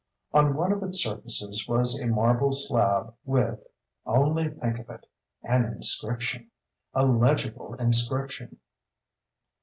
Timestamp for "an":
5.43-5.63